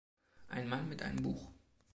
[0.49, 1.51] Ein Mann mit einem Buch.